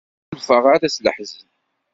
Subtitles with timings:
[0.29, 1.47] Ur ḥulfaɣ ara s leḥzen.